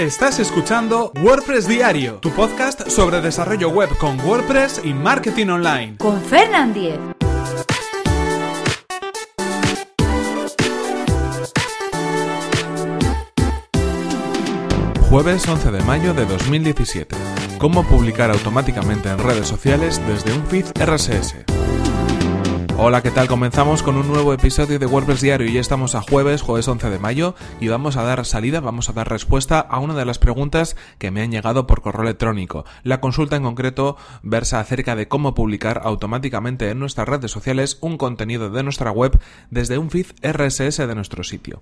[0.00, 5.98] Estás escuchando WordPress Diario, tu podcast sobre desarrollo web con WordPress y marketing online.
[5.98, 6.98] Con Fernand Diez.
[15.10, 17.14] Jueves 11 de mayo de 2017.
[17.58, 21.59] Cómo publicar automáticamente en redes sociales desde un feed RSS.
[22.82, 23.28] Hola, ¿qué tal?
[23.28, 26.88] Comenzamos con un nuevo episodio de WordPress Diario y ya estamos a jueves, jueves 11
[26.88, 30.18] de mayo, y vamos a dar salida, vamos a dar respuesta a una de las
[30.18, 32.64] preguntas que me han llegado por correo electrónico.
[32.82, 37.98] La consulta en concreto versa acerca de cómo publicar automáticamente en nuestras redes sociales un
[37.98, 41.60] contenido de nuestra web desde un feed RSS de nuestro sitio.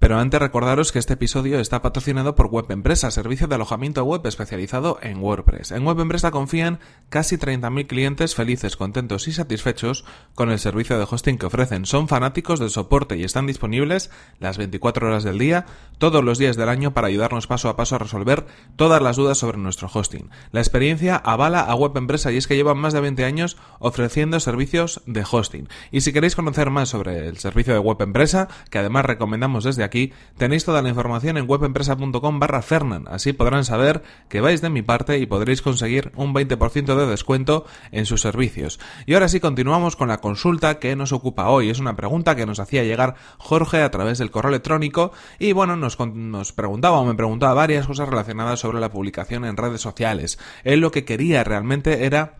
[0.00, 4.26] Pero antes recordaros que este episodio está patrocinado por Web Empresa, servicio de alojamiento web
[4.26, 5.72] especializado en WordPress.
[5.72, 6.78] En Web Empresa confían
[7.10, 11.84] casi 30.000 clientes felices, contentos y satisfechos con el servicio de hosting que ofrecen.
[11.84, 15.66] Son fanáticos del soporte y están disponibles las 24 horas del día,
[15.98, 18.46] todos los días del año para ayudarnos paso a paso a resolver
[18.76, 20.30] todas las dudas sobre nuestro hosting.
[20.50, 24.40] La experiencia avala a Web Empresa y es que llevan más de 20 años ofreciendo
[24.40, 25.68] servicios de hosting.
[25.90, 29.84] Y si queréis conocer más sobre el servicio de Web Empresa, que además recomendamos desde
[29.84, 29.89] aquí,
[30.36, 33.06] tenéis toda la información en webempresa.com barra Fernan.
[33.08, 37.66] Así podrán saber que vais de mi parte y podréis conseguir un 20% de descuento
[37.92, 38.80] en sus servicios.
[39.06, 41.70] Y ahora sí continuamos con la consulta que nos ocupa hoy.
[41.70, 45.76] Es una pregunta que nos hacía llegar Jorge a través del correo electrónico y bueno,
[45.76, 50.38] nos, nos preguntaba o me preguntaba varias cosas relacionadas sobre la publicación en redes sociales.
[50.64, 52.39] Él lo que quería realmente era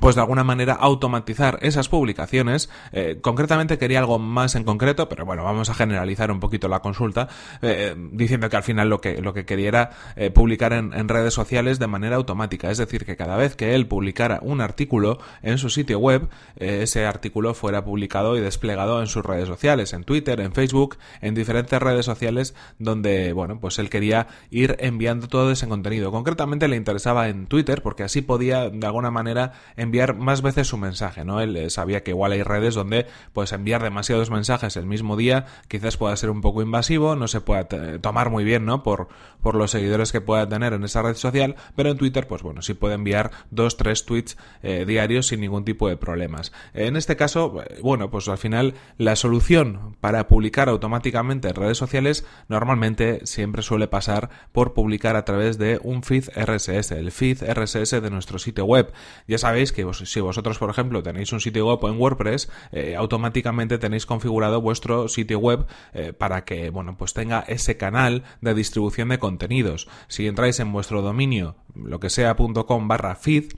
[0.00, 2.70] pues de alguna manera automatizar esas publicaciones.
[2.92, 6.80] Eh, concretamente quería algo más en concreto, pero bueno, vamos a generalizar un poquito la
[6.80, 7.28] consulta,
[7.62, 11.08] eh, diciendo que al final lo que, lo que quería era eh, publicar en, en,
[11.08, 12.70] redes sociales de manera automática.
[12.70, 17.06] Es decir, que cada vez que él publicara un artículo en su sitio web, ese
[17.06, 21.80] artículo fuera publicado y desplegado en sus redes sociales, en Twitter, en Facebook, en diferentes
[21.80, 26.10] redes sociales donde, bueno, pues él quería ir enviando todo ese contenido.
[26.10, 29.52] Concretamente le interesaba en Twitter, porque así podía de alguna manera
[29.86, 31.40] enviar más veces su mensaje, ¿no?
[31.40, 35.46] Él eh, sabía que igual hay redes donde pues enviar demasiados mensajes el mismo día
[35.68, 37.66] quizás pueda ser un poco invasivo, no se pueda
[38.00, 38.82] tomar muy bien, ¿no?
[38.82, 39.08] Por,
[39.42, 42.62] por los seguidores que pueda tener en esa red social, pero en Twitter, pues bueno,
[42.62, 46.52] sí puede enviar dos, tres tweets eh, diarios sin ningún tipo de problemas.
[46.74, 51.78] En este caso, eh, bueno, pues al final la solución para publicar automáticamente en redes
[51.78, 57.42] sociales normalmente siempre suele pasar por publicar a través de un feed RSS, el feed
[57.42, 58.92] RSS de nuestro sitio web.
[59.26, 63.76] Ya sabéis que si vosotros, por ejemplo, tenéis un sitio web en WordPress, eh, automáticamente
[63.76, 69.10] tenéis configurado vuestro sitio web eh, para que, bueno, pues tenga ese canal de distribución
[69.10, 69.88] de contenidos.
[70.08, 73.52] Si entráis en vuestro dominio, lo que sea.com barra feed,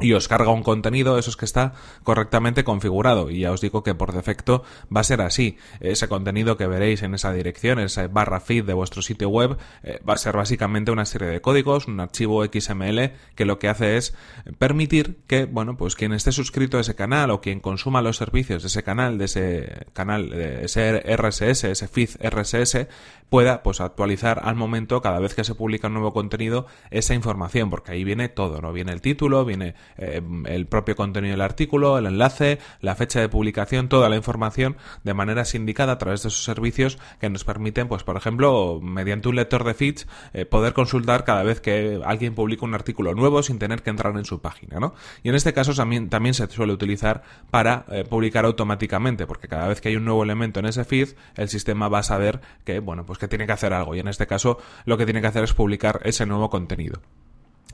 [0.00, 1.72] y os carga un contenido, eso es que está
[2.04, 3.30] correctamente configurado.
[3.30, 4.62] Y ya os digo que por defecto
[4.94, 5.56] va a ser así.
[5.80, 10.00] Ese contenido que veréis en esa dirección, esa barra feed de vuestro sitio web, eh,
[10.08, 13.96] va a ser básicamente una serie de códigos, un archivo XML que lo que hace
[13.96, 14.14] es
[14.58, 18.62] permitir que, bueno, pues quien esté suscrito a ese canal o quien consuma los servicios
[18.62, 22.86] de ese canal, de ese canal, de ese RSS, ese feed RSS,
[23.28, 27.70] pueda pues actualizar al momento cada vez que se publica un nuevo contenido esa información,
[27.70, 28.72] porque ahí viene todo, ¿no?
[28.72, 33.28] Viene el título, viene eh, el propio contenido del artículo, el enlace, la fecha de
[33.28, 37.88] publicación, toda la información de manera sindicada a través de esos servicios que nos permiten,
[37.88, 42.34] pues por ejemplo, mediante un lector de feeds, eh, poder consultar cada vez que alguien
[42.34, 44.94] publica un artículo nuevo sin tener que entrar en su página, ¿no?
[45.22, 49.68] Y en este caso también, también se suele utilizar para eh, publicar automáticamente, porque cada
[49.68, 52.80] vez que hay un nuevo elemento en ese feed, el sistema va a saber que,
[52.80, 55.28] bueno, pues que tiene que hacer algo y en este caso lo que tiene que
[55.28, 57.00] hacer es publicar ese nuevo contenido.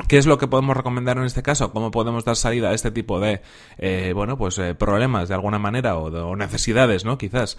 [0.09, 1.73] ¿Qué es lo que podemos recomendar en este caso?
[1.73, 3.43] ¿Cómo podemos dar salida a este tipo de,
[3.79, 7.17] eh, bueno, pues eh, problemas de alguna manera o, de, o necesidades, ¿no?
[7.17, 7.57] Quizás.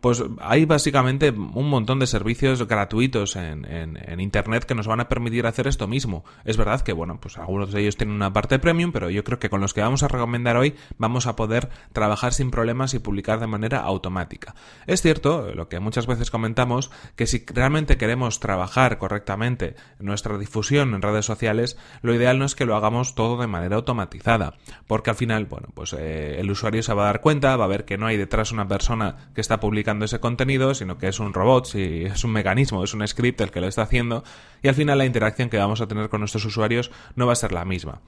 [0.00, 5.08] Pues hay básicamente un montón de servicios gratuitos en, en, Internet que nos van a
[5.08, 6.24] permitir hacer esto mismo.
[6.44, 9.40] Es verdad que, bueno, pues algunos de ellos tienen una parte premium, pero yo creo
[9.40, 13.00] que con los que vamos a recomendar hoy vamos a poder trabajar sin problemas y
[13.00, 14.54] publicar de manera automática.
[14.86, 20.94] Es cierto, lo que muchas veces comentamos, que si realmente queremos trabajar correctamente nuestra difusión
[20.94, 24.54] en redes sociales, lo ideal no es que lo hagamos todo de manera automatizada,
[24.86, 27.68] porque al final, bueno, pues eh, el usuario se va a dar cuenta, va a
[27.68, 31.20] ver que no hay detrás una persona que está publicando ese contenido, sino que es
[31.20, 34.24] un robot, si es un mecanismo, es un script el que lo está haciendo,
[34.62, 37.36] y al final la interacción que vamos a tener con nuestros usuarios no va a
[37.36, 38.00] ser la misma.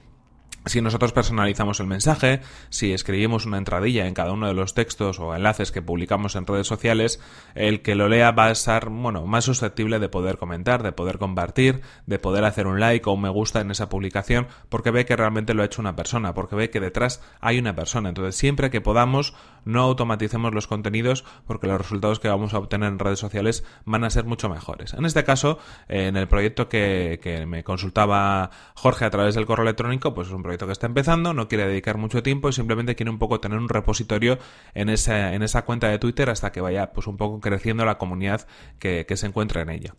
[0.65, 5.19] Si nosotros personalizamos el mensaje, si escribimos una entradilla en cada uno de los textos
[5.19, 7.19] o enlaces que publicamos en redes sociales,
[7.55, 11.17] el que lo lea va a estar, bueno, más susceptible de poder comentar, de poder
[11.17, 15.05] compartir, de poder hacer un like o un me gusta en esa publicación, porque ve
[15.05, 18.09] que realmente lo ha hecho una persona, porque ve que detrás hay una persona.
[18.09, 19.33] Entonces, siempre que podamos,
[19.65, 24.03] no automaticemos los contenidos, porque los resultados que vamos a obtener en redes sociales van
[24.03, 24.93] a ser mucho mejores.
[24.93, 25.57] En este caso,
[25.87, 30.33] en el proyecto que, que me consultaba Jorge a través del correo electrónico, pues es
[30.33, 33.39] un proyecto que está empezando, no quiere dedicar mucho tiempo y simplemente quiere un poco
[33.39, 34.37] tener un repositorio
[34.73, 37.97] en esa, en esa cuenta de Twitter hasta que vaya pues un poco creciendo la
[37.97, 38.47] comunidad
[38.79, 39.95] que, que se encuentra en ella.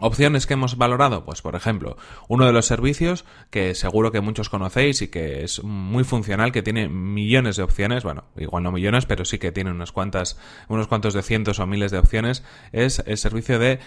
[0.00, 1.96] Opciones que hemos valorado, pues por ejemplo,
[2.28, 6.62] uno de los servicios que seguro que muchos conocéis y que es muy funcional, que
[6.62, 10.38] tiene millones de opciones, bueno, igual no millones, pero sí que tiene unas cuantas,
[10.68, 13.80] unos cuantos de cientos o miles de opciones, es el servicio de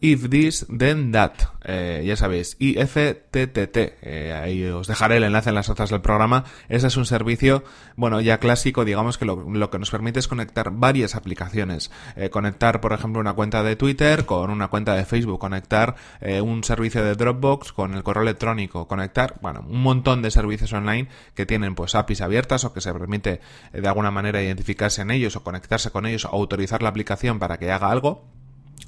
[0.00, 1.32] If This Then That,
[1.64, 6.44] eh, ya sabéis, IFTTT, eh, ahí os dejaré el enlace en las notas del programa.
[6.68, 7.64] Ese es un servicio,
[7.96, 11.90] bueno, ya clásico, digamos que lo, que nos permite es conectar varias aplicaciones.
[12.14, 15.96] Eh, conectar, por ejemplo, una cuenta de Twitter con una cuenta de Facebook, conectar
[16.42, 21.08] un servicio de Dropbox con el correo electrónico, conectar, bueno, un montón de servicios online
[21.34, 23.40] que tienen pues APIs abiertas o que se permite
[23.72, 27.58] de alguna manera identificarse en ellos o conectarse con ellos o autorizar la aplicación para
[27.58, 28.35] que haga algo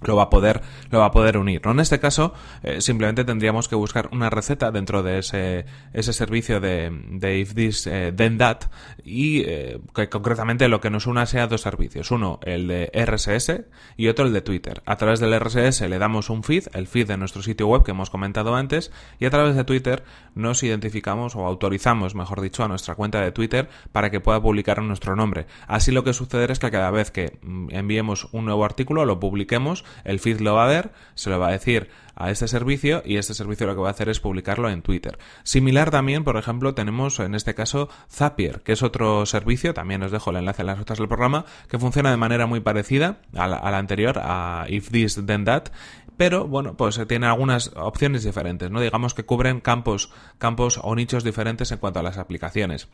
[0.03, 1.73] lo va a poder lo va a poder unir ¿no?
[1.73, 6.61] en este caso eh, simplemente tendríamos que buscar una receta dentro de ese, ese servicio
[6.61, 8.63] de, de if this eh, then that
[9.05, 12.11] y eh, que concretamente lo que nos una sea dos servicios.
[12.11, 13.65] Uno el de RSS
[13.97, 14.83] y otro el de Twitter.
[14.87, 17.93] A través del RSS le damos un feed el feed de nuestro sitio web que
[17.93, 20.05] hemos comentado antes y a través de Twitter
[20.35, 24.83] nos identificamos o autorizamos mejor dicho a nuestra cuenta de Twitter para que pueda publicar
[24.83, 25.47] nuestro nombre.
[25.67, 29.21] Así lo que sucederá es que cada vez que mm, enviemos un nuevo artículo lo
[29.21, 31.89] publiquemos el feed lo va a ver, se lo va a decir
[32.19, 35.19] a este servicio y este servicio lo que va a hacer es publicarlo en Twitter.
[35.45, 40.11] Similar también, por ejemplo, tenemos en este caso Zapier, que es otro servicio, también os
[40.11, 43.47] dejo el enlace en las notas del programa, que funciona de manera muy parecida a
[43.47, 45.69] la, anterior, a If This Then That,
[46.17, 48.81] pero bueno, pues tiene algunas opciones diferentes, ¿no?
[48.81, 52.89] Digamos que cubren campos, campos o nichos diferentes en cuanto a las aplicaciones.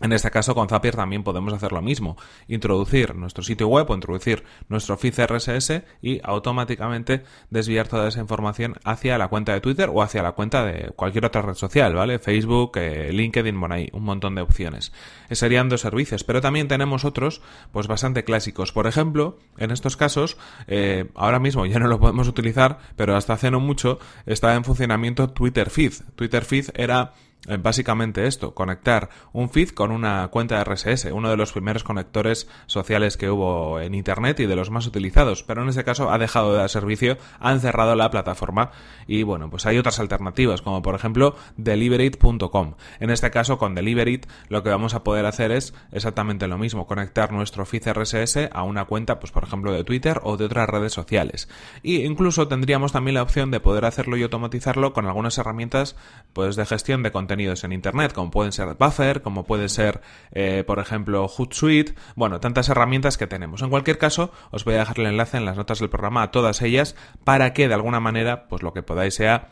[0.00, 2.16] En este caso, con Zapier también podemos hacer lo mismo.
[2.48, 8.74] Introducir nuestro sitio web o introducir nuestro feed RSS y automáticamente desviar toda esa información
[8.84, 12.18] hacia la cuenta de Twitter o hacia la cuenta de cualquier otra red social, ¿vale?
[12.18, 14.92] Facebook, eh, LinkedIn, bueno, hay un montón de opciones.
[15.28, 18.72] Eh, serían dos servicios, pero también tenemos otros, pues bastante clásicos.
[18.72, 20.36] Por ejemplo, en estos casos,
[20.66, 24.64] eh, ahora mismo ya no lo podemos utilizar, pero hasta hace no mucho estaba en
[24.64, 25.92] funcionamiento Twitter Feed.
[26.16, 27.12] Twitter Feed era
[27.58, 33.16] básicamente esto, conectar un feed con una cuenta RSS, uno de los primeros conectores sociales
[33.16, 36.52] que hubo en Internet y de los más utilizados, pero en este caso ha dejado
[36.52, 38.70] de dar servicio, han cerrado la plataforma
[39.06, 42.74] y bueno, pues hay otras alternativas, como por ejemplo Deliberate.com.
[43.00, 46.86] En este caso, con Deliberate lo que vamos a poder hacer es exactamente lo mismo,
[46.86, 50.68] conectar nuestro feed RSS a una cuenta, pues por ejemplo de Twitter o de otras
[50.68, 51.48] redes sociales.
[51.82, 55.96] Y incluso tendríamos también la opción de poder hacerlo y automatizarlo con algunas herramientas
[56.32, 60.00] pues de gestión de contenido en Internet, como pueden ser Buffer, como puede ser,
[60.32, 63.62] eh, por ejemplo, Hootsuite, bueno, tantas herramientas que tenemos.
[63.62, 66.30] En cualquier caso, os voy a dejar el enlace en las notas del programa a
[66.30, 69.48] todas ellas para que de alguna manera, pues lo que podáis sea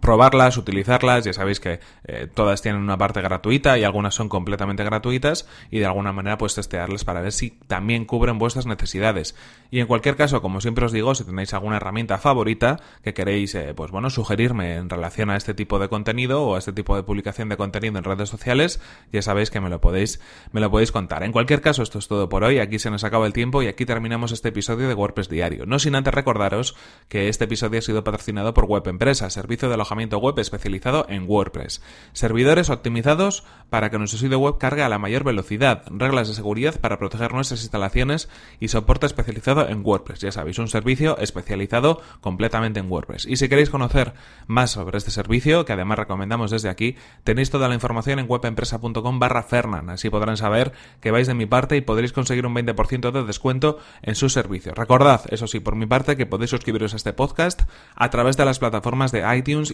[0.00, 4.84] probarlas, utilizarlas, ya sabéis que eh, todas tienen una parte gratuita y algunas son completamente
[4.84, 9.34] gratuitas y de alguna manera pues testearlas para ver si también cubren vuestras necesidades.
[9.70, 13.54] Y en cualquier caso, como siempre os digo, si tenéis alguna herramienta favorita que queréis
[13.54, 16.96] eh, pues bueno, sugerirme en relación a este tipo de contenido o a este tipo
[16.96, 18.80] de publicación de contenido en redes sociales,
[19.12, 20.20] ya sabéis que me lo podéis
[20.52, 21.22] me lo podéis contar.
[21.22, 23.66] En cualquier caso, esto es todo por hoy, aquí se nos acaba el tiempo y
[23.66, 25.66] aquí terminamos este episodio de WordPress Diario.
[25.66, 26.76] No sin antes recordaros
[27.08, 31.24] que este episodio ha sido patrocinado por Web Empresa, servicio de alojamiento web especializado en
[31.26, 31.80] WordPress.
[32.12, 36.78] Servidores optimizados para que nuestro sitio web cargue a la mayor velocidad, reglas de seguridad
[36.80, 38.28] para proteger nuestras instalaciones
[38.60, 40.20] y soporte especializado en WordPress.
[40.20, 43.26] Ya sabéis, un servicio especializado completamente en WordPress.
[43.26, 44.12] Y si queréis conocer
[44.46, 49.18] más sobre este servicio, que además recomendamos desde aquí, tenéis toda la información en webempresa.com
[49.18, 49.90] barra Fernan.
[49.90, 53.78] Así podrán saber que vais de mi parte y podréis conseguir un 20% de descuento
[54.02, 54.74] en su servicio.
[54.74, 57.62] Recordad, eso sí, por mi parte, que podéis suscribiros a este podcast
[57.94, 59.24] a través de las plataformas de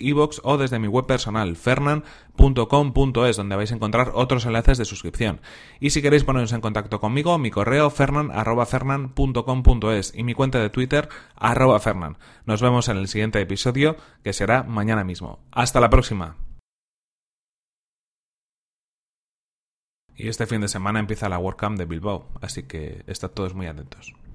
[0.01, 5.41] iTunes, o desde mi web personal, fernan.com.es, donde vais a encontrar otros enlaces de suscripción.
[5.81, 11.09] Y si queréis poneros en contacto conmigo, mi correo fernan.fernan.com.es y mi cuenta de Twitter,
[11.37, 12.17] arroba fernan.
[12.47, 15.41] Nos vemos en el siguiente episodio, que será mañana mismo.
[15.51, 16.37] Hasta la próxima.
[20.17, 23.67] Y este fin de semana empieza la WordCamp de Bilbao, así que estad todos muy
[23.67, 24.15] atentos.